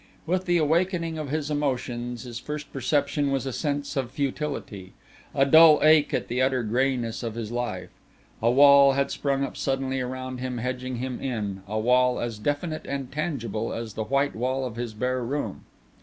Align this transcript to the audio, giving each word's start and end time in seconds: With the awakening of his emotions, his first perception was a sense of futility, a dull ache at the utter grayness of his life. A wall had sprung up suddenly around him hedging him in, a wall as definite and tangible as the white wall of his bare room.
With 0.25 0.45
the 0.47 0.57
awakening 0.57 1.19
of 1.19 1.29
his 1.29 1.51
emotions, 1.51 2.23
his 2.23 2.39
first 2.39 2.73
perception 2.73 3.29
was 3.31 3.45
a 3.45 3.53
sense 3.53 3.95
of 3.95 4.09
futility, 4.09 4.93
a 5.35 5.45
dull 5.45 5.79
ache 5.83 6.11
at 6.11 6.27
the 6.27 6.41
utter 6.41 6.63
grayness 6.63 7.21
of 7.21 7.35
his 7.35 7.51
life. 7.51 7.91
A 8.41 8.49
wall 8.49 8.93
had 8.93 9.11
sprung 9.11 9.43
up 9.43 9.55
suddenly 9.55 10.01
around 10.01 10.39
him 10.39 10.57
hedging 10.57 10.95
him 10.95 11.19
in, 11.21 11.61
a 11.67 11.77
wall 11.77 12.19
as 12.19 12.39
definite 12.39 12.87
and 12.87 13.11
tangible 13.11 13.71
as 13.73 13.93
the 13.93 14.05
white 14.05 14.35
wall 14.35 14.65
of 14.65 14.75
his 14.75 14.95
bare 14.95 15.23
room. 15.23 15.65